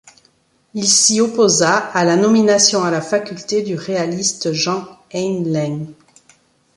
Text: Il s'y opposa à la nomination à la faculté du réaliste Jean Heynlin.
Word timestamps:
Il 0.73 0.87
s'y 0.87 1.21
opposa 1.21 1.77
à 1.77 2.03
la 2.05 2.15
nomination 2.15 2.83
à 2.83 2.89
la 2.89 3.01
faculté 3.01 3.61
du 3.61 3.75
réaliste 3.75 4.51
Jean 4.51 4.83
Heynlin. 5.13 5.89